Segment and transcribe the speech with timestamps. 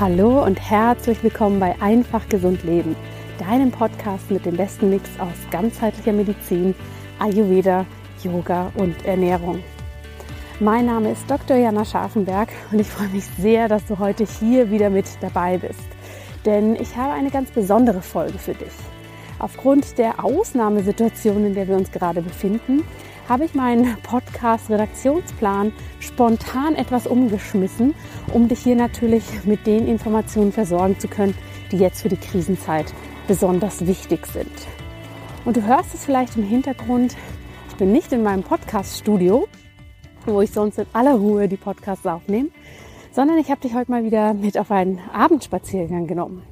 [0.00, 2.94] Hallo und herzlich willkommen bei Einfach Gesund Leben,
[3.40, 6.72] deinem Podcast mit dem besten Mix aus ganzheitlicher Medizin,
[7.18, 7.84] Ayurveda,
[8.22, 9.60] Yoga und Ernährung.
[10.60, 11.56] Mein Name ist Dr.
[11.56, 15.88] Jana Scharfenberg und ich freue mich sehr, dass du heute hier wieder mit dabei bist.
[16.44, 18.74] Denn ich habe eine ganz besondere Folge für dich.
[19.40, 22.84] Aufgrund der Ausnahmesituation, in der wir uns gerade befinden,
[23.28, 27.94] habe ich meinen Podcast-Redaktionsplan spontan etwas umgeschmissen,
[28.32, 31.34] um dich hier natürlich mit den Informationen versorgen zu können,
[31.70, 32.86] die jetzt für die Krisenzeit
[33.26, 34.50] besonders wichtig sind.
[35.44, 37.16] Und du hörst es vielleicht im Hintergrund,
[37.68, 39.46] ich bin nicht in meinem Podcast-Studio,
[40.24, 42.48] wo ich sonst in aller Ruhe die Podcasts aufnehme,
[43.12, 46.42] sondern ich habe dich heute mal wieder mit auf einen Abendspaziergang genommen.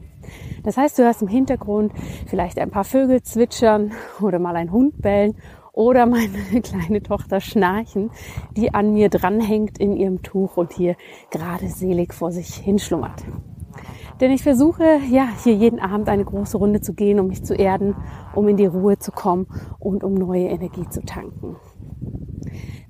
[0.63, 1.93] Das heißt, du hörst im Hintergrund
[2.27, 5.37] vielleicht ein paar Vögel zwitschern oder mal ein Hund bellen
[5.77, 8.11] oder meine kleine Tochter Schnarchen,
[8.57, 10.97] die an mir dranhängt in ihrem Tuch und hier
[11.31, 13.23] gerade selig vor sich hinschlummert.
[14.21, 17.55] Denn ich versuche, ja, hier jeden Abend eine große Runde zu gehen, um mich zu
[17.55, 17.95] erden,
[18.35, 19.47] um in die Ruhe zu kommen
[19.79, 21.57] und um neue Energie zu tanken.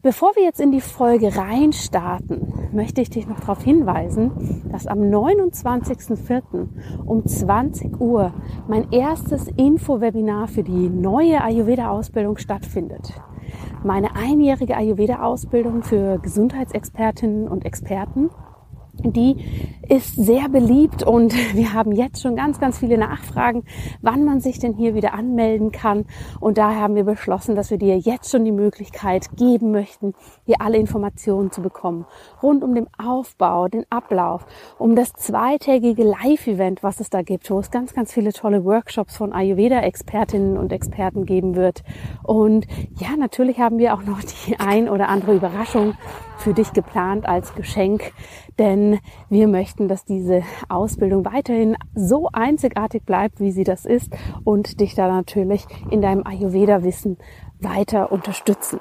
[0.07, 5.01] Bevor wir jetzt in die Folge reinstarten, möchte ich dich noch darauf hinweisen, dass am
[5.01, 6.69] 29.04.
[7.05, 8.33] um 20 Uhr
[8.69, 13.21] mein erstes Info-Webinar für die neue Ayurveda-Ausbildung stattfindet.
[13.83, 18.31] Meine einjährige Ayurveda-Ausbildung für Gesundheitsexpertinnen und Experten
[19.02, 19.36] die
[19.89, 23.64] ist sehr beliebt und wir haben jetzt schon ganz, ganz viele Nachfragen,
[24.02, 26.06] wann man sich denn hier wieder anmelden kann.
[26.41, 30.61] Und daher haben wir beschlossen, dass wir dir jetzt schon die Möglichkeit geben möchten, hier
[30.61, 32.06] alle Informationen zu bekommen.
[32.42, 34.47] Rund um den Aufbau, den Ablauf,
[34.78, 39.17] um das zweitägige Live-Event, was es da gibt, wo es ganz, ganz viele tolle Workshops
[39.17, 41.83] von Ayurveda-Expertinnen und Experten geben wird.
[42.22, 42.67] Und
[42.98, 45.94] ja, natürlich haben wir auch noch die ein oder andere Überraschung
[46.39, 48.12] für dich geplant als Geschenk,
[48.59, 54.13] denn wir möchten, dass diese Ausbildung weiterhin so einzigartig bleibt, wie sie das ist
[54.45, 57.19] und dich da natürlich in deinem Ayurveda-Wissen
[57.61, 58.80] weiter unterstützen.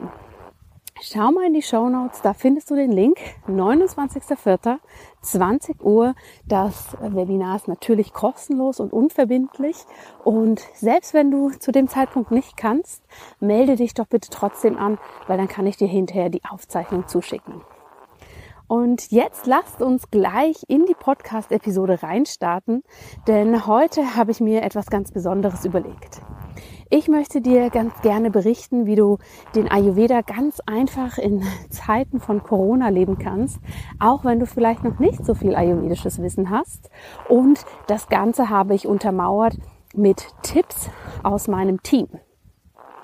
[1.02, 3.18] Schau mal in die Show Notes, da findest du den Link.
[3.50, 4.80] 29.04.
[5.22, 6.16] 20 Uhr.
[6.48, 9.76] Das Webinar ist natürlich kostenlos und unverbindlich.
[10.24, 13.04] Und selbst wenn du zu dem Zeitpunkt nicht kannst,
[13.42, 14.98] melde dich doch bitte trotzdem an,
[15.28, 17.62] weil dann kann ich dir hinterher die Aufzeichnung zuschicken.
[18.68, 22.82] Und jetzt lasst uns gleich in die Podcast-Episode reinstarten,
[23.28, 26.22] denn heute habe ich mir etwas ganz Besonderes überlegt.
[26.90, 29.18] Ich möchte dir ganz gerne berichten, wie du
[29.56, 33.60] den Ayurveda ganz einfach in Zeiten von Corona leben kannst,
[34.00, 36.90] auch wenn du vielleicht noch nicht so viel ayurvedisches Wissen hast.
[37.28, 39.58] Und das Ganze habe ich untermauert
[39.96, 40.90] mit Tipps
[41.24, 42.08] aus meinem Team.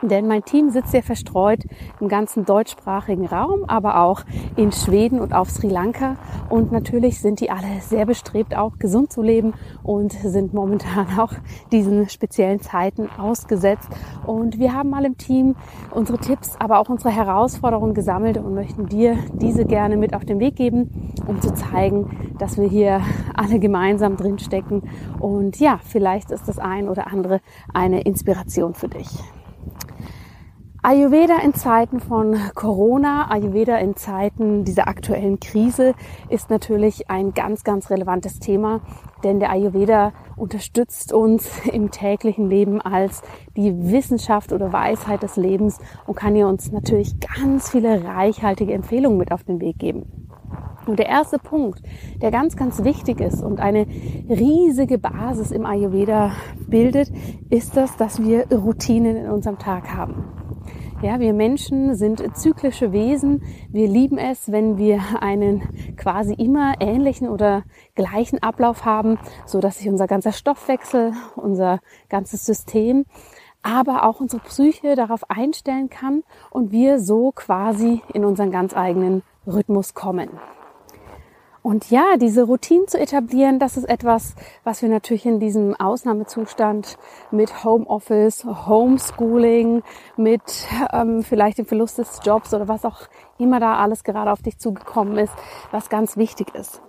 [0.01, 1.63] Denn mein Team sitzt sehr verstreut
[2.00, 4.23] im ganzen deutschsprachigen Raum, aber auch
[4.56, 6.16] in Schweden und auf Sri Lanka.
[6.50, 9.53] Und natürlich sind die alle sehr bestrebt, auch gesund zu leben
[9.84, 11.34] und sind momentan auch
[11.72, 13.89] diesen speziellen Zeiten ausgesetzt.
[14.25, 15.56] Und wir haben mal im Team
[15.91, 20.39] unsere Tipps, aber auch unsere Herausforderungen gesammelt und möchten dir diese gerne mit auf den
[20.39, 23.01] Weg geben, um zu zeigen, dass wir hier
[23.35, 24.81] alle gemeinsam drinstecken.
[25.19, 27.39] Und ja, vielleicht ist das ein oder andere
[27.73, 29.07] eine Inspiration für dich.
[30.84, 35.94] Ayurveda in Zeiten von Corona, Ayurveda in Zeiten dieser aktuellen Krise
[36.28, 38.81] ist natürlich ein ganz, ganz relevantes Thema,
[39.24, 43.22] denn der Ayurveda unterstützt uns im täglichen Leben als
[43.56, 45.78] die Wissenschaft oder Weisheit des Lebens
[46.08, 50.08] und kann hier uns natürlich ganz viele reichhaltige Empfehlungen mit auf den Weg geben.
[50.88, 51.84] Und der erste Punkt,
[52.24, 56.31] der ganz, ganz wichtig ist und eine riesige Basis im Ayurveda
[56.68, 57.12] bildet,
[57.52, 60.25] ist das, dass wir Routinen in unserem Tag haben.
[61.01, 63.41] Ja, wir Menschen sind zyklische Wesen.
[63.69, 65.63] Wir lieben es, wenn wir einen
[65.97, 67.63] quasi immer ähnlichen oder
[67.95, 69.17] gleichen Ablauf haben,
[69.47, 73.06] so dass sich unser ganzer Stoffwechsel, unser ganzes System,
[73.63, 76.21] aber auch unsere Psyche darauf einstellen kann
[76.51, 80.30] und wir so quasi in unseren ganz eigenen Rhythmus kommen.
[81.63, 86.98] Und ja, diese Routine zu etablieren, das ist etwas, was wir natürlich in diesem Ausnahmezustand
[87.30, 89.84] mit Homeoffice, Homeschooling,
[90.18, 90.42] mit
[90.92, 93.02] ähm, vielleicht dem Verlust des Jobs oder was auch
[93.38, 95.34] immer da alles gerade auf dich zugekommen ist,
[95.69, 96.81] was ganz wichtig ist.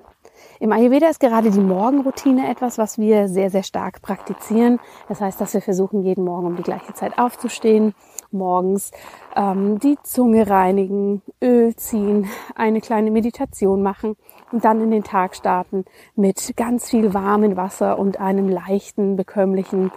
[0.62, 4.78] Im Ayurveda ist gerade die Morgenroutine etwas, was wir sehr, sehr stark praktizieren.
[5.08, 7.96] Das heißt, dass wir versuchen, jeden Morgen um die gleiche Zeit aufzustehen,
[8.30, 8.92] morgens
[9.34, 14.14] ähm, die Zunge reinigen, Öl ziehen, eine kleine Meditation machen
[14.52, 19.90] und dann in den Tag starten mit ganz viel warmem Wasser und einem leichten, bekömmlichen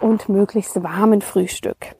[0.00, 1.96] und möglichst warmen Frühstück.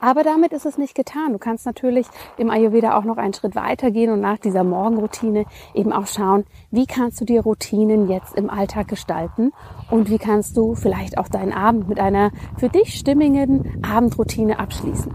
[0.00, 1.32] Aber damit ist es nicht getan.
[1.32, 2.06] Du kannst natürlich
[2.38, 5.44] im Ayurveda auch noch einen Schritt weiter gehen und nach dieser Morgenroutine
[5.74, 9.52] eben auch schauen, wie kannst du die Routinen jetzt im Alltag gestalten
[9.90, 15.12] und wie kannst du vielleicht auch deinen Abend mit einer für dich stimmigen Abendroutine abschließen.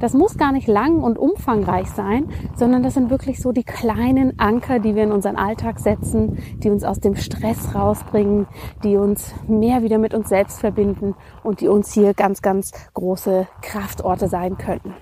[0.00, 4.38] Das muss gar nicht lang und umfangreich sein, sondern das sind wirklich so die kleinen
[4.38, 8.46] Anker, die wir in unseren Alltag setzen, die uns aus dem Stress rausbringen,
[8.82, 13.46] die uns mehr wieder mit uns selbst verbinden und die uns hier ganz, ganz große
[13.60, 14.94] Kraftorte sein können.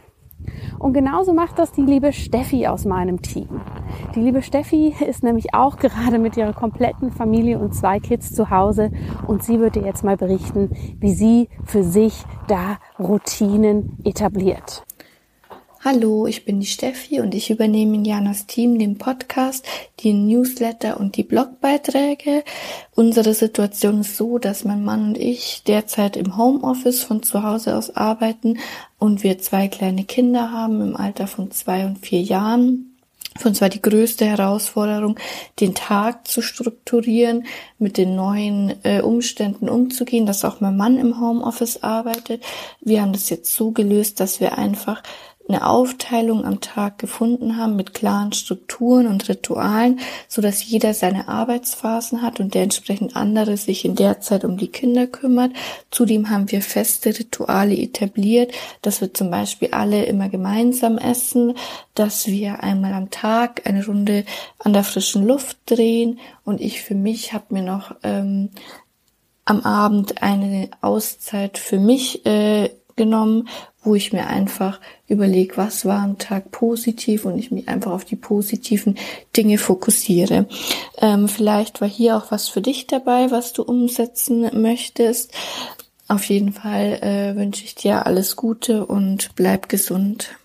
[0.79, 3.61] Und genauso macht das die liebe Steffi aus meinem Team.
[4.15, 8.51] Die liebe Steffi ist nämlich auch gerade mit ihrer kompletten Familie und zwei Kids zu
[8.51, 8.91] Hause
[9.27, 14.85] und sie wird dir jetzt mal berichten, wie sie für sich da Routinen etabliert.
[15.82, 19.65] Hallo, ich bin die Steffi und ich übernehme in Janas Team den Podcast,
[20.00, 22.44] die Newsletter und die Blogbeiträge.
[22.94, 27.79] Unsere Situation ist so, dass mein Mann und ich derzeit im Homeoffice von zu Hause
[27.79, 28.59] aus arbeiten
[28.99, 32.91] und wir zwei kleine Kinder haben im Alter von zwei und vier Jahren.
[33.38, 35.19] Für uns war die größte Herausforderung,
[35.61, 37.47] den Tag zu strukturieren,
[37.79, 42.43] mit den neuen äh, Umständen umzugehen, dass auch mein Mann im Homeoffice arbeitet.
[42.81, 45.03] Wir haben das jetzt so gelöst, dass wir einfach
[45.50, 51.29] eine Aufteilung am Tag gefunden haben mit klaren Strukturen und Ritualen, so dass jeder seine
[51.29, 55.52] Arbeitsphasen hat und der entsprechend andere sich in der Zeit um die Kinder kümmert.
[55.91, 58.52] Zudem haben wir feste Rituale etabliert,
[58.82, 61.55] dass wir zum Beispiel alle immer gemeinsam essen,
[61.94, 64.25] dass wir einmal am Tag eine Runde
[64.61, 68.50] an der frischen Luft drehen und ich für mich habe mir noch ähm,
[69.44, 72.70] am Abend eine Auszeit für mich äh,
[73.00, 73.49] genommen,
[73.82, 78.05] wo ich mir einfach überlege, was war am Tag positiv und ich mich einfach auf
[78.05, 78.97] die positiven
[79.37, 80.47] Dinge fokussiere.
[80.99, 85.32] Ähm, vielleicht war hier auch was für dich dabei, was du umsetzen möchtest.
[86.09, 90.37] Auf jeden Fall äh, wünsche ich dir alles Gute und bleib gesund.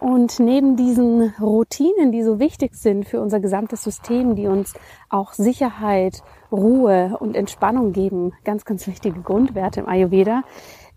[0.00, 4.74] Und neben diesen Routinen, die so wichtig sind für unser gesamtes System, die uns
[5.08, 6.22] auch Sicherheit,
[6.52, 10.42] Ruhe und Entspannung geben, ganz, ganz wichtige Grundwerte im Ayurveda,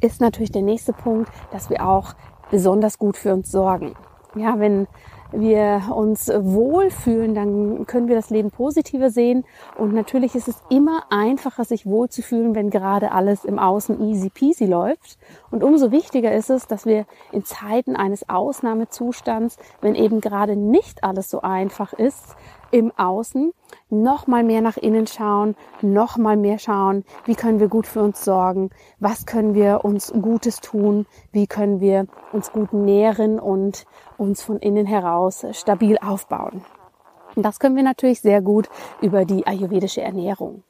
[0.01, 2.13] ist natürlich der nächste Punkt, dass wir auch
[2.51, 3.95] besonders gut für uns sorgen.
[4.35, 4.87] Ja, wenn
[5.31, 9.45] wir uns wohlfühlen, dann können wir das Leben positiver sehen.
[9.77, 14.65] Und natürlich ist es immer einfacher, sich wohlzufühlen, wenn gerade alles im Außen easy peasy
[14.65, 15.17] läuft.
[15.51, 21.03] Und umso wichtiger ist es, dass wir in Zeiten eines Ausnahmezustands, wenn eben gerade nicht
[21.03, 22.35] alles so einfach ist,
[22.71, 23.53] im Außen,
[23.89, 28.01] noch mal mehr nach innen schauen, noch mal mehr schauen, wie können wir gut für
[28.01, 28.69] uns sorgen,
[28.99, 33.85] was können wir uns Gutes tun, wie können wir uns gut nähren und
[34.17, 36.63] uns von innen heraus stabil aufbauen.
[37.35, 38.69] Und das können wir natürlich sehr gut
[39.01, 40.63] über die ayurvedische Ernährung.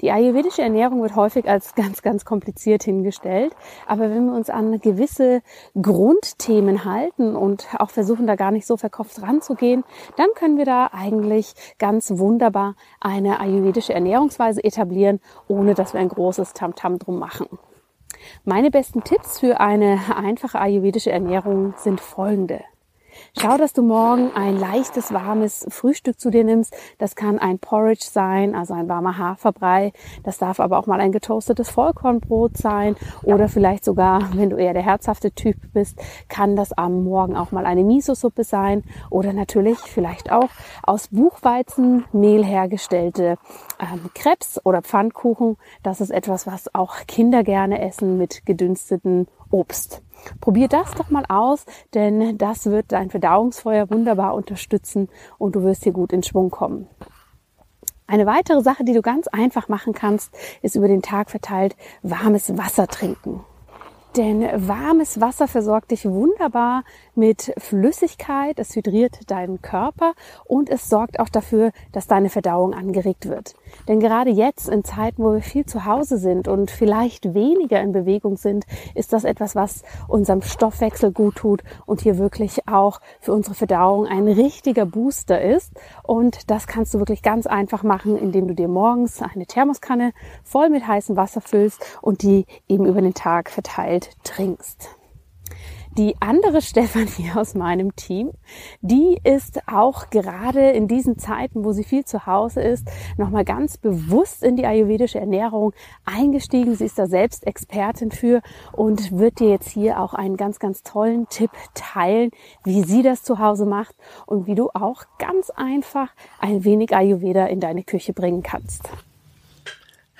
[0.00, 3.54] Die ayurvedische Ernährung wird häufig als ganz, ganz kompliziert hingestellt.
[3.86, 5.42] Aber wenn wir uns an gewisse
[5.80, 9.84] Grundthemen halten und auch versuchen, da gar nicht so verkopft ranzugehen,
[10.16, 16.08] dann können wir da eigentlich ganz wunderbar eine ayurvedische Ernährungsweise etablieren, ohne dass wir ein
[16.08, 17.46] großes Tamtam -Tam drum machen.
[18.44, 22.60] Meine besten Tipps für eine einfache ayurvedische Ernährung sind folgende.
[23.38, 26.74] Schau, dass du morgen ein leichtes, warmes Frühstück zu dir nimmst.
[26.96, 29.92] Das kann ein Porridge sein, also ein warmer Haferbrei.
[30.22, 32.96] Das darf aber auch mal ein getoastetes Vollkornbrot sein.
[33.24, 35.98] Oder vielleicht sogar, wenn du eher der herzhafte Typ bist,
[36.28, 38.84] kann das am Morgen auch mal eine Miso-Suppe sein.
[39.10, 40.48] Oder natürlich vielleicht auch
[40.82, 43.36] aus Buchweizenmehl hergestellte
[43.78, 45.58] ähm, Krebs oder Pfannkuchen.
[45.82, 50.05] Das ist etwas, was auch Kinder gerne essen mit gedünsteten Obst.
[50.40, 55.08] Probier das doch mal aus, denn das wird dein Verdauungsfeuer wunderbar unterstützen
[55.38, 56.88] und du wirst hier gut in Schwung kommen.
[58.08, 60.32] Eine weitere Sache, die du ganz einfach machen kannst,
[60.62, 63.44] ist über den Tag verteilt warmes Wasser trinken.
[64.16, 66.84] Denn warmes Wasser versorgt dich wunderbar
[67.16, 73.28] mit Flüssigkeit, es hydriert deinen Körper und es sorgt auch dafür, dass deine Verdauung angeregt
[73.28, 73.54] wird.
[73.88, 77.92] Denn gerade jetzt in Zeiten, wo wir viel zu Hause sind und vielleicht weniger in
[77.92, 83.32] Bewegung sind, ist das etwas, was unserem Stoffwechsel gut tut und hier wirklich auch für
[83.32, 85.72] unsere Verdauung ein richtiger Booster ist.
[86.02, 90.70] Und das kannst du wirklich ganz einfach machen, indem du dir morgens eine Thermoskanne voll
[90.70, 94.95] mit heißem Wasser füllst und die eben über den Tag verteilt trinkst.
[95.96, 98.32] Die andere Stefanie aus meinem Team,
[98.82, 103.78] die ist auch gerade in diesen Zeiten, wo sie viel zu Hause ist, nochmal ganz
[103.78, 105.72] bewusst in die ayurvedische Ernährung
[106.04, 106.76] eingestiegen.
[106.76, 110.82] Sie ist da selbst Expertin für und wird dir jetzt hier auch einen ganz, ganz
[110.82, 112.30] tollen Tipp teilen,
[112.64, 113.94] wie sie das zu Hause macht
[114.26, 118.82] und wie du auch ganz einfach ein wenig Ayurveda in deine Küche bringen kannst.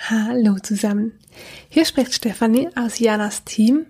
[0.08, 1.18] Hallo zusammen.
[1.68, 3.86] Hier spricht Stefanie aus Janas Team.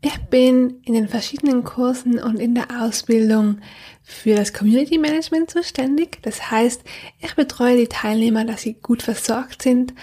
[0.00, 3.60] Ich bin in den verschiedenen Kursen und in der Ausbildung
[4.02, 6.18] für das Community Management zuständig.
[6.22, 6.82] Das heißt,
[7.18, 9.94] ich betreue die Teilnehmer, dass sie gut versorgt sind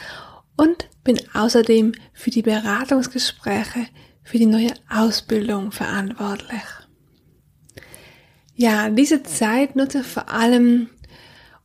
[0.58, 3.88] und bin außerdem für die Beratungsgespräche
[4.24, 6.64] für die neue Ausbildung verantwortlich.
[8.56, 10.90] Ja, diese Zeit nutze ich vor allem,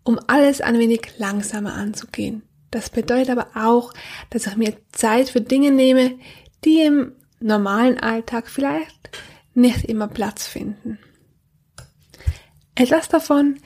[0.04, 2.42] um alles ein wenig langsamer anzugehen.
[2.70, 3.92] Das bedeutet aber auch,
[4.28, 6.18] dass ich mir Zeit für Dinge nehme,
[6.64, 9.10] die im normalen Alltag vielleicht
[9.54, 10.98] nicht immer Platz finden.
[12.74, 13.58] Etwas davon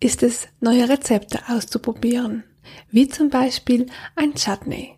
[0.00, 2.44] ist es, neue Rezepte auszuprobieren,
[2.90, 4.96] wie zum Beispiel ein Chutney.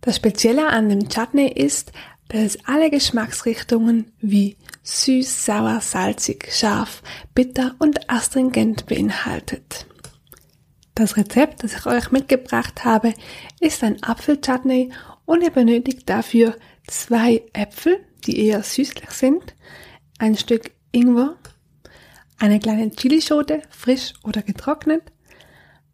[0.00, 1.92] Das Spezielle an dem Chutney ist,
[2.28, 7.02] dass es alle Geschmacksrichtungen wie süß, sauer, salzig, scharf,
[7.34, 9.86] bitter und astringent beinhaltet.
[10.94, 13.14] Das Rezept, das ich euch mitgebracht habe,
[13.60, 14.92] ist ein Apfelchutney
[15.24, 16.54] und ihr benötigt dafür
[16.86, 19.54] zwei Äpfel, die eher süßlich sind,
[20.18, 21.36] ein Stück Ingwer,
[22.38, 25.02] eine kleine Chilischote, frisch oder getrocknet,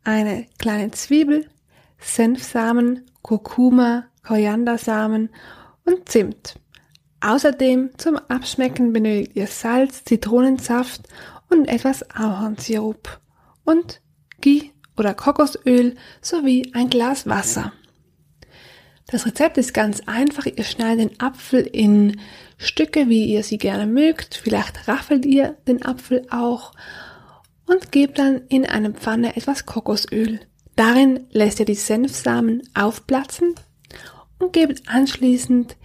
[0.04, 1.48] eine kleine Zwiebel,
[1.98, 5.30] Senfsamen, Kurkuma, Koriandersamen
[5.84, 6.58] und Zimt.
[7.20, 11.02] Außerdem zum Abschmecken benötigt ihr Salz, Zitronensaft
[11.50, 13.20] und etwas Ahornsirup
[13.64, 14.00] und
[14.40, 17.72] Ghee oder Kokosöl sowie ein Glas Wasser.
[19.10, 20.46] Das Rezept ist ganz einfach.
[20.46, 22.20] Ihr schneidet den Apfel in
[22.58, 24.36] Stücke, wie ihr sie gerne mögt.
[24.36, 26.72] Vielleicht raffelt ihr den Apfel auch
[27.66, 30.40] und gebt dann in eine Pfanne etwas Kokosöl.
[30.76, 33.54] Darin lässt ihr die Senfsamen aufplatzen
[34.38, 35.76] und gebt anschließend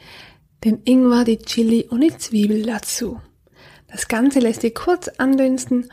[0.63, 3.20] den Ingwer, die Chili und die Zwiebel dazu.
[3.88, 5.91] Das Ganze lässt ihr kurz andünsten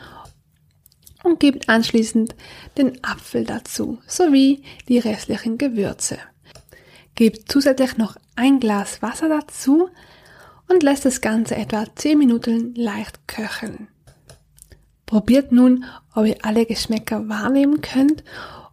[1.24, 2.34] und gebt anschließend
[2.76, 6.18] den Apfel dazu sowie die restlichen Gewürze.
[7.14, 9.90] Gebt zusätzlich noch ein Glas Wasser dazu
[10.68, 13.88] und lässt das Ganze etwa 10 Minuten leicht köcheln.
[15.06, 18.24] Probiert nun, ob ihr alle Geschmäcker wahrnehmen könnt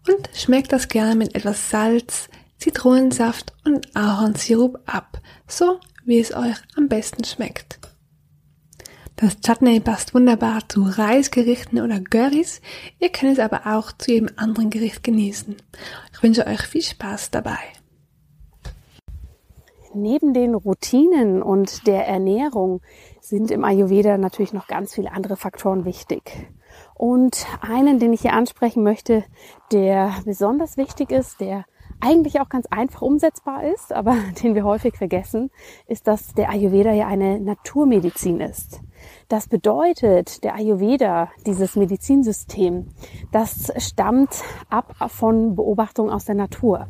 [0.07, 6.55] und schmeckt das gerne mit etwas Salz, Zitronensaft und Ahornsirup ab, so wie es euch
[6.75, 7.79] am besten schmeckt.
[9.17, 12.61] Das Chutney passt wunderbar zu Reisgerichten oder Currys.
[12.99, 15.57] Ihr könnt es aber auch zu jedem anderen Gericht genießen.
[16.13, 17.59] Ich wünsche euch viel Spaß dabei.
[19.93, 22.81] Neben den Routinen und der Ernährung
[23.21, 26.47] sind im Ayurveda natürlich noch ganz viele andere Faktoren wichtig.
[26.93, 29.23] Und einen, den ich hier ansprechen möchte,
[29.71, 31.65] der besonders wichtig ist, der
[32.01, 35.49] eigentlich auch ganz einfach umsetzbar ist, aber den wir häufig vergessen,
[35.87, 38.81] ist, dass der Ayurveda ja eine Naturmedizin ist.
[39.27, 42.89] Das bedeutet, der Ayurveda, dieses Medizinsystem,
[43.31, 46.87] das stammt ab von Beobachtungen aus der Natur.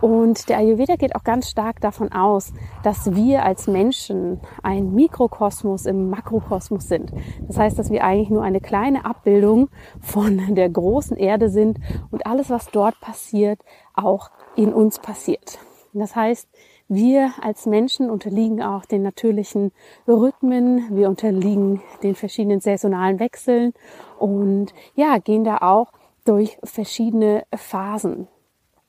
[0.00, 5.86] Und der Ayurveda geht auch ganz stark davon aus, dass wir als Menschen ein Mikrokosmos
[5.86, 7.12] im Makrokosmos sind.
[7.46, 9.68] Das heißt, dass wir eigentlich nur eine kleine Abbildung
[10.00, 11.78] von der großen Erde sind
[12.10, 13.60] und alles, was dort passiert,
[13.94, 15.58] auch in uns passiert.
[15.92, 16.48] Das heißt,
[16.88, 19.70] wir als Menschen unterliegen auch den natürlichen
[20.08, 23.74] Rhythmen, wir unterliegen den verschiedenen saisonalen Wechseln
[24.18, 25.92] und ja, gehen da auch
[26.24, 28.28] durch verschiedene Phasen.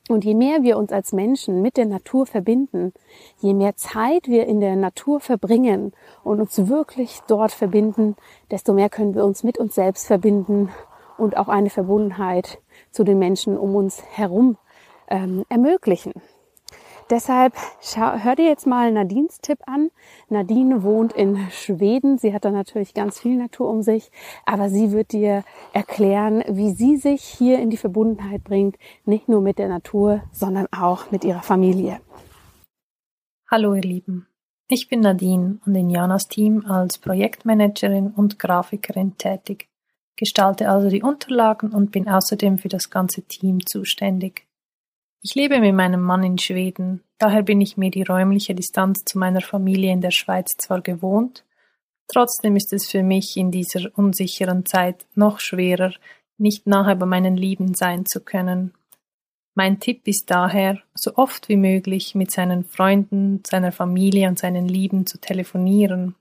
[0.10, 2.92] Und je mehr wir uns als Menschen mit der Natur verbinden,
[3.40, 5.94] je mehr Zeit wir in der Natur verbringen
[6.24, 8.16] und uns wirklich dort verbinden,
[8.50, 10.70] desto mehr können wir uns mit uns selbst verbinden
[11.18, 14.58] und auch eine Verbundenheit zu den Menschen um uns herum
[15.08, 16.14] ähm, ermöglichen.
[17.12, 17.56] Deshalb
[17.94, 19.92] hör dir jetzt mal Nadines Tipp an.
[20.30, 22.18] Nadine wohnt in Schweden.
[22.18, 24.12] Sie hat da natürlich ganz viel Natur um sich,
[24.46, 29.42] aber sie wird dir erklären, wie sie sich hier in die Verbundenheit bringt, nicht nur
[29.42, 32.00] mit der Natur, sondern auch mit ihrer Familie.
[33.52, 34.28] Hallo ihr Lieben.
[34.70, 39.68] Ich bin Nadine und in Janas Team als Projektmanagerin und Grafikerin tätig,
[40.16, 44.48] gestalte also die Unterlagen und bin außerdem für das ganze Team zuständig.
[45.24, 49.20] Ich lebe mit meinem Mann in Schweden, daher bin ich mir die räumliche Distanz zu
[49.20, 51.46] meiner Familie in der Schweiz zwar gewohnt,
[52.08, 55.94] trotzdem ist es für mich in dieser unsicheren Zeit noch schwerer,
[56.40, 58.74] nicht nahe bei meinen Lieben sein zu können.
[59.54, 64.68] Mein Tipp ist daher, so oft wie möglich mit seinen Freunden, seiner Familie und seinen
[64.68, 66.16] Lieben zu telefonieren.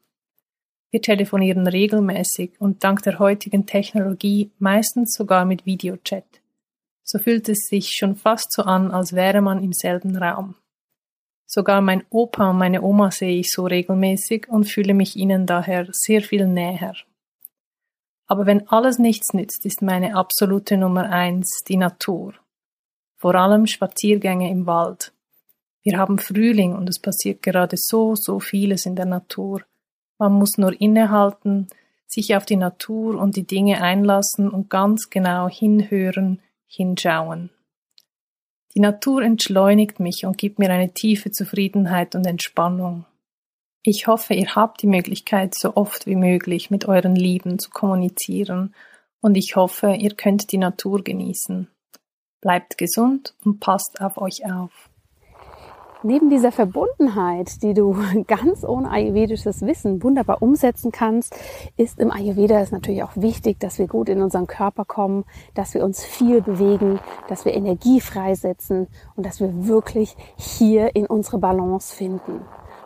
[0.91, 6.40] Wir telefonieren regelmäßig und dank der heutigen Technologie meistens sogar mit Videochat
[7.11, 10.55] so fühlt es sich schon fast so an, als wäre man im selben Raum.
[11.45, 15.89] Sogar mein Opa und meine Oma sehe ich so regelmäßig und fühle mich ihnen daher
[15.91, 16.95] sehr viel näher.
[18.29, 22.35] Aber wenn alles nichts nützt, ist meine absolute Nummer eins die Natur.
[23.17, 25.13] Vor allem Spaziergänge im Wald.
[25.83, 29.65] Wir haben Frühling und es passiert gerade so, so vieles in der Natur.
[30.19, 31.67] Man muss nur innehalten,
[32.07, 36.41] sich auf die Natur und die Dinge einlassen und ganz genau hinhören,
[36.71, 37.51] hinschauen.
[38.75, 43.05] Die Natur entschleunigt mich und gibt mir eine tiefe Zufriedenheit und Entspannung.
[43.83, 48.75] Ich hoffe, ihr habt die Möglichkeit, so oft wie möglich mit euren Lieben zu kommunizieren
[49.21, 51.69] und ich hoffe, ihr könnt die Natur genießen.
[52.41, 54.90] Bleibt gesund und passt auf euch auf.
[56.03, 57.95] Neben dieser Verbundenheit, die du
[58.27, 61.35] ganz ohne ayurvedisches Wissen wunderbar umsetzen kannst,
[61.77, 65.75] ist im Ayurveda es natürlich auch wichtig, dass wir gut in unseren Körper kommen, dass
[65.75, 71.37] wir uns viel bewegen, dass wir Energie freisetzen und dass wir wirklich hier in unsere
[71.37, 72.41] Balance finden.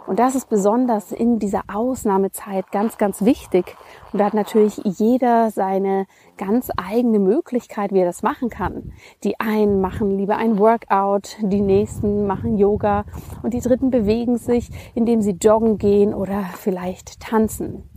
[0.06, 3.76] Und das ist besonders in dieser Ausnahmezeit ganz, ganz wichtig.
[4.12, 6.06] Und da hat natürlich jeder seine
[6.36, 8.92] ganz eigene Möglichkeit, wie er das machen kann.
[9.22, 13.06] Die einen machen lieber ein Workout, die nächsten machen Yoga
[13.42, 17.88] und die dritten bewegen sich, indem sie joggen gehen oder vielleicht tanzen.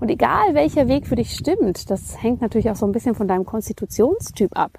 [0.00, 3.28] Und egal welcher Weg für dich stimmt, das hängt natürlich auch so ein bisschen von
[3.28, 4.78] deinem Konstitutionstyp ab.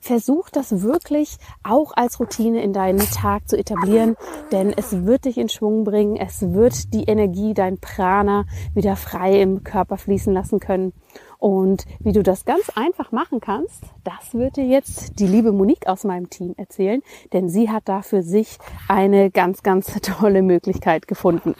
[0.00, 4.16] Versuch das wirklich auch als Routine in deinen Tag zu etablieren,
[4.50, 9.40] denn es wird dich in Schwung bringen, es wird die Energie, dein Prana wieder frei
[9.40, 10.92] im Körper fließen lassen können.
[11.38, 15.88] Und wie du das ganz einfach machen kannst, das wird dir jetzt die liebe Monique
[15.88, 17.02] aus meinem Team erzählen,
[17.32, 21.54] denn sie hat da für sich eine ganz, ganz tolle Möglichkeit gefunden.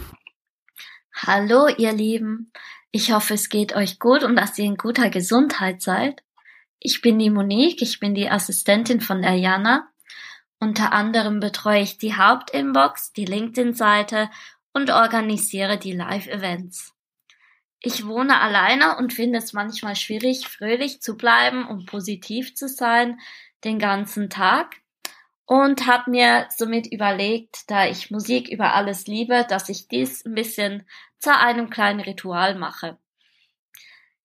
[1.14, 2.52] Hallo, ihr Lieben.
[2.90, 6.22] Ich hoffe, es geht euch gut und dass ihr in guter Gesundheit seid.
[6.84, 9.88] Ich bin die Monique, ich bin die Assistentin von der Jana.
[10.58, 14.28] Unter anderem betreue ich die Hauptinbox, die LinkedIn-Seite
[14.72, 16.92] und organisiere die Live-Events.
[17.78, 23.20] Ich wohne alleine und finde es manchmal schwierig, fröhlich zu bleiben und positiv zu sein
[23.62, 24.74] den ganzen Tag
[25.46, 30.34] und habe mir somit überlegt, da ich Musik über alles liebe, dass ich dies ein
[30.34, 30.84] bisschen
[31.20, 32.98] zu einem kleinen Ritual mache.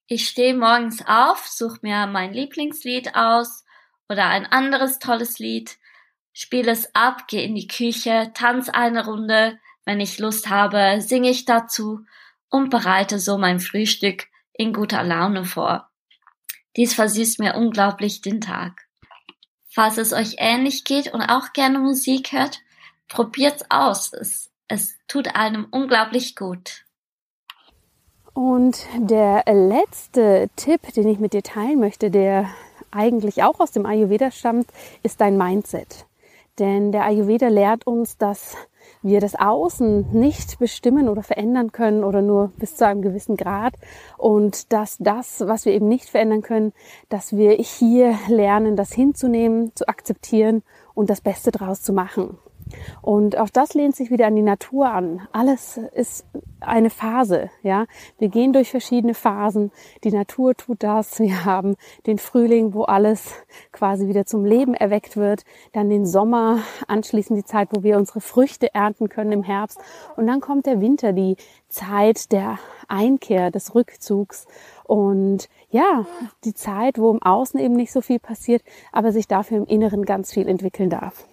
[0.09, 3.65] Ich stehe morgens auf, suche mir mein Lieblingslied aus
[4.07, 5.77] oder ein anderes tolles Lied,
[6.31, 11.29] spiele es ab, gehe in die Küche, tanze eine Runde, wenn ich Lust habe, singe
[11.29, 12.05] ich dazu
[12.49, 15.89] und bereite so mein Frühstück in guter Laune vor.
[16.77, 18.87] Dies versüßt mir unglaublich den Tag.
[19.67, 22.61] Falls es euch ähnlich geht und auch gerne Musik hört,
[23.09, 24.13] probiert's aus.
[24.13, 26.85] Es, es tut einem unglaublich gut.
[28.37, 32.45] Und der letzte Tipp, den ich mit dir teilen möchte, der
[32.91, 34.67] eigentlich auch aus dem Ayurveda stammt,
[35.01, 36.05] ist dein Mindset.
[36.59, 38.55] Denn der Ayurveda lehrt uns, dass
[39.01, 43.73] wir das Außen nicht bestimmen oder verändern können oder nur bis zu einem gewissen Grad
[44.19, 46.73] und dass das, was wir eben nicht verändern können,
[47.09, 50.61] dass wir hier lernen, das hinzunehmen, zu akzeptieren
[50.93, 52.37] und das Beste draus zu machen.
[53.01, 55.27] Und auch das lehnt sich wieder an die Natur an.
[55.31, 56.25] Alles ist
[56.59, 57.85] eine Phase, ja.
[58.17, 59.71] Wir gehen durch verschiedene Phasen.
[60.03, 61.19] Die Natur tut das.
[61.27, 61.75] Wir haben
[62.05, 63.33] den Frühling, wo alles
[63.71, 65.43] quasi wieder zum Leben erweckt wird.
[65.73, 69.79] Dann den Sommer, anschließend die Zeit, wo wir unsere Früchte ernten können im Herbst.
[70.15, 71.37] Und dann kommt der Winter, die
[71.69, 74.45] Zeit der Einkehr, des Rückzugs.
[74.83, 76.05] Und ja,
[76.43, 80.05] die Zeit, wo im Außen eben nicht so viel passiert, aber sich dafür im Inneren
[80.05, 81.27] ganz viel entwickeln darf.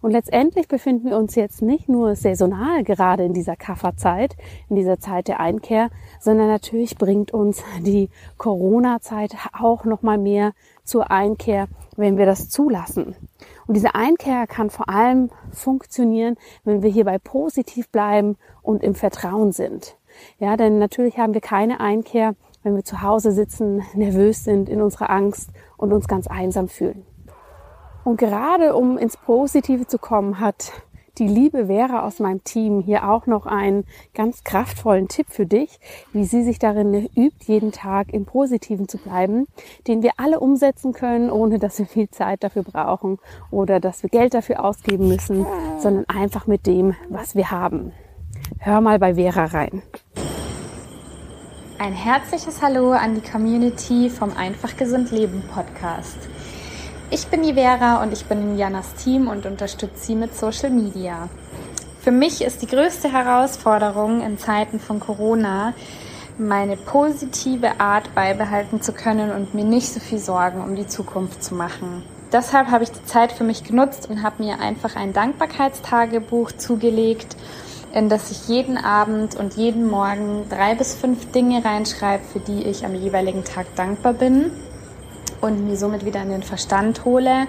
[0.00, 4.36] Und letztendlich befinden wir uns jetzt nicht nur saisonal gerade in dieser Kafferzeit,
[4.68, 10.52] in dieser Zeit der Einkehr, sondern natürlich bringt uns die Corona-Zeit auch noch mal mehr
[10.84, 13.14] zur Einkehr, wenn wir das zulassen.
[13.66, 19.52] Und diese Einkehr kann vor allem funktionieren, wenn wir hierbei positiv bleiben und im Vertrauen
[19.52, 19.96] sind.
[20.38, 24.80] Ja, denn natürlich haben wir keine Einkehr, wenn wir zu Hause sitzen, nervös sind, in
[24.80, 27.04] unserer Angst und uns ganz einsam fühlen.
[28.04, 30.72] Und gerade um ins Positive zu kommen, hat
[31.18, 33.84] die liebe Vera aus meinem Team hier auch noch einen
[34.14, 35.80] ganz kraftvollen Tipp für dich,
[36.12, 39.46] wie sie sich darin übt, jeden Tag im Positiven zu bleiben,
[39.86, 43.18] den wir alle umsetzen können, ohne dass wir viel Zeit dafür brauchen
[43.50, 45.46] oder dass wir Geld dafür ausgeben müssen,
[45.80, 47.92] sondern einfach mit dem, was wir haben.
[48.60, 49.82] Hör mal bei Vera rein.
[51.80, 56.28] Ein herzliches Hallo an die Community vom Einfach Gesund Leben Podcast.
[57.10, 60.68] Ich bin die Vera und ich bin in Janas Team und unterstütze sie mit Social
[60.68, 61.30] Media.
[62.00, 65.72] Für mich ist die größte Herausforderung in Zeiten von Corona,
[66.36, 71.42] meine positive Art beibehalten zu können und mir nicht so viel Sorgen um die Zukunft
[71.42, 72.02] zu machen.
[72.30, 77.36] Deshalb habe ich die Zeit für mich genutzt und habe mir einfach ein Dankbarkeitstagebuch zugelegt,
[77.94, 82.64] in das ich jeden Abend und jeden Morgen drei bis fünf Dinge reinschreibe, für die
[82.64, 84.50] ich am jeweiligen Tag dankbar bin
[85.40, 87.46] und mir somit wieder in den Verstand hole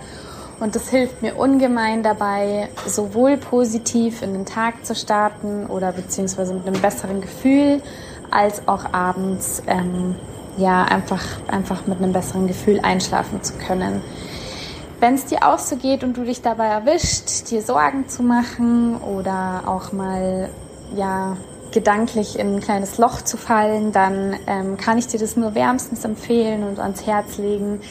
[0.60, 6.54] Und das hilft mir ungemein dabei, sowohl positiv in den Tag zu starten oder beziehungsweise
[6.54, 7.82] mit einem besseren Gefühl,
[8.30, 10.16] als auch abends ähm,
[10.58, 14.02] ja einfach, einfach mit einem besseren Gefühl einschlafen zu können.
[15.00, 18.98] Wenn es dir auch so geht und du dich dabei erwischt, dir Sorgen zu machen
[18.98, 20.50] oder auch mal
[20.94, 21.38] ja
[21.72, 26.06] gedanklich in ein kleines Loch zu fallen, dann ähm, kann ich dir das nur wärmstens
[26.06, 27.82] empfehlen und ans Herz legen,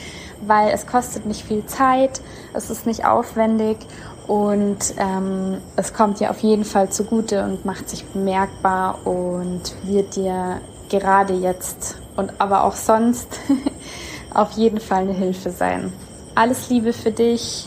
[0.47, 2.21] weil es kostet nicht viel Zeit,
[2.55, 3.79] es ist nicht aufwendig
[4.27, 10.17] und ähm, es kommt dir auf jeden Fall zugute und macht sich bemerkbar und wird
[10.17, 13.29] dir gerade jetzt und aber auch sonst
[14.35, 15.93] auf jeden Fall eine Hilfe sein.
[16.35, 17.67] Alles Liebe für dich.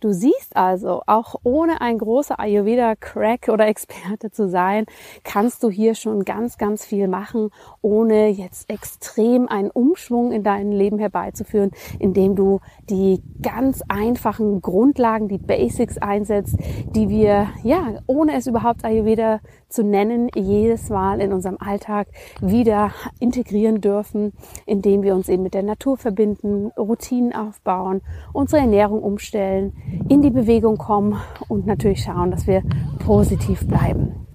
[0.00, 4.86] Du siehst also, auch ohne ein großer Ayurveda-Crack oder Experte zu sein,
[5.24, 7.50] kannst du hier schon ganz, ganz viel machen,
[7.82, 15.26] ohne jetzt extrem einen Umschwung in dein Leben herbeizuführen, indem du die ganz einfachen Grundlagen,
[15.26, 16.56] die Basics einsetzt,
[16.94, 22.08] die wir, ja, ohne es überhaupt Ayurveda zu nennen, jedes Mal in unserem Alltag
[22.40, 24.32] wieder integrieren dürfen,
[24.66, 28.00] indem wir uns eben mit der Natur verbinden, Routinen aufbauen,
[28.32, 29.72] unsere Ernährung umstellen,
[30.08, 32.62] in die Bewegung kommen und natürlich schauen, dass wir
[33.04, 34.26] positiv bleiben.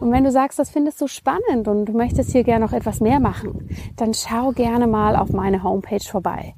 [0.00, 3.00] Und wenn du sagst, das findest du spannend und du möchtest hier gerne noch etwas
[3.00, 6.54] mehr machen, dann schau gerne mal auf meine Homepage vorbei.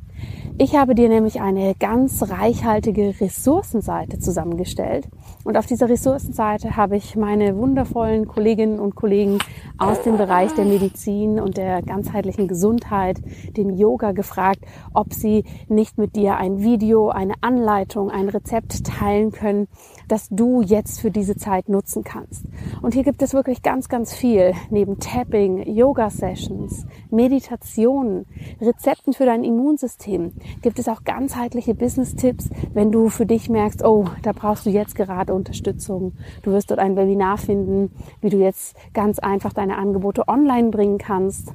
[0.59, 5.09] Ich habe dir nämlich eine ganz reichhaltige Ressourcenseite zusammengestellt.
[5.45, 9.39] Und auf dieser Ressourcenseite habe ich meine wundervollen Kolleginnen und Kollegen
[9.79, 13.21] aus dem Bereich der Medizin und der ganzheitlichen Gesundheit,
[13.57, 14.61] dem Yoga gefragt,
[14.93, 19.69] ob sie nicht mit dir ein Video, eine Anleitung, ein Rezept teilen können,
[20.09, 22.45] das du jetzt für diese Zeit nutzen kannst.
[22.81, 24.53] Und hier gibt es wirklich ganz, ganz viel.
[24.71, 28.27] Neben Tapping, Yoga-Sessions, Meditationen,
[28.61, 34.07] Rezepten für dein Immunsystem gibt es auch ganzheitliche Business-Tipps, wenn du für dich merkst, oh,
[34.23, 36.13] da brauchst du jetzt gerade Unterstützung.
[36.43, 40.99] Du wirst dort ein Webinar finden, wie du jetzt ganz einfach deine Angebote online bringen
[40.99, 41.53] kannst.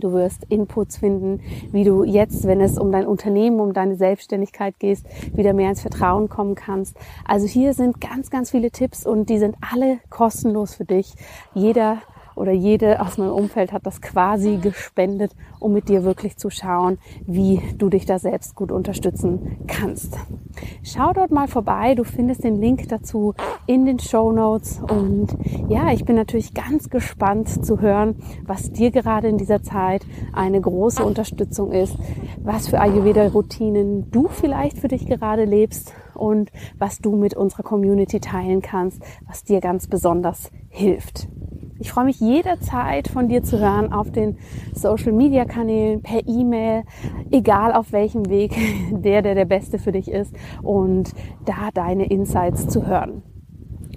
[0.00, 1.40] Du wirst Inputs finden,
[1.72, 5.00] wie du jetzt, wenn es um dein Unternehmen, um deine Selbstständigkeit geht,
[5.34, 6.96] wieder mehr ins Vertrauen kommen kannst.
[7.24, 11.14] Also hier sind ganz, ganz viele Tipps und die sind alle kostenlos für dich.
[11.54, 11.98] Jeder
[12.36, 16.98] oder jede aus meinem Umfeld hat das quasi gespendet, um mit dir wirklich zu schauen,
[17.26, 20.16] wie du dich da selbst gut unterstützen kannst.
[20.82, 21.94] Schau dort mal vorbei.
[21.94, 23.34] Du findest den Link dazu
[23.66, 24.80] in den Show Notes.
[24.80, 25.28] Und
[25.68, 30.60] ja, ich bin natürlich ganz gespannt zu hören, was dir gerade in dieser Zeit eine
[30.60, 31.96] große Unterstützung ist,
[32.42, 38.20] was für Ayurveda-Routinen du vielleicht für dich gerade lebst und was du mit unserer Community
[38.20, 41.28] teilen kannst, was dir ganz besonders hilft.
[41.78, 44.38] Ich freue mich jederzeit von dir zu hören auf den
[44.72, 46.84] Social Media Kanälen, per E-Mail,
[47.30, 48.56] egal auf welchem Weg,
[48.90, 51.12] der, der der beste für dich ist und
[51.44, 53.22] da deine Insights zu hören.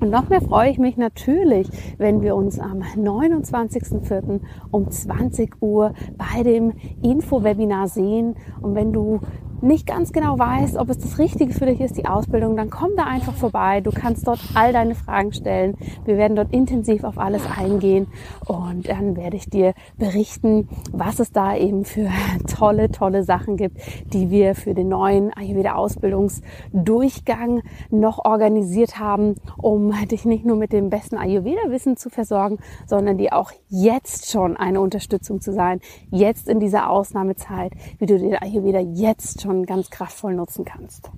[0.01, 4.39] Und noch mehr freue ich mich natürlich, wenn wir uns am 29.04.
[4.71, 8.35] um 20 Uhr bei dem Info-Webinar sehen.
[8.61, 9.19] Und wenn du
[9.61, 12.91] nicht ganz genau weißt, ob es das Richtige für dich ist, die Ausbildung, dann komm
[12.95, 13.81] da einfach vorbei.
[13.81, 15.75] Du kannst dort all deine Fragen stellen.
[16.05, 18.07] Wir werden dort intensiv auf alles eingehen
[18.47, 22.09] und dann werde ich dir berichten, was es da eben für
[22.47, 23.77] tolle, tolle Sachen gibt,
[24.13, 30.71] die wir für den neuen Ayurveda Ausbildungsdurchgang noch organisiert haben, um dich nicht nur mit
[30.73, 35.79] dem besten Ayurveda Wissen zu versorgen, sondern dir auch jetzt schon eine Unterstützung zu sein,
[36.09, 41.09] jetzt in dieser Ausnahmezeit, wie du den Ayurveda jetzt schon schon ganz kraftvoll nutzen kannst.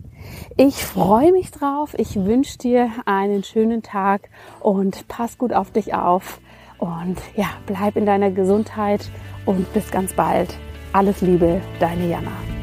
[0.55, 1.93] Ich freue mich drauf.
[1.97, 4.29] Ich wünsche dir einen schönen Tag
[4.61, 6.39] und pass gut auf dich auf.
[6.77, 9.09] Und ja, bleib in deiner Gesundheit
[9.45, 10.57] und bis ganz bald.
[10.93, 12.60] Alles Liebe, deine Jana.